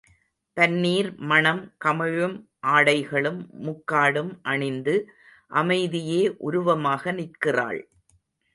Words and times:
பன்னீர் 0.57 1.09
மணம் 1.21 1.61
கமழும் 1.85 2.33
ஆடைகளும், 2.67 3.39
முக்காடும் 3.59 4.31
அணிந்து 4.43 4.95
அமைதியே 5.51 6.21
உருவமாக 6.39 7.11
நிற்கிறாள். 7.11 7.81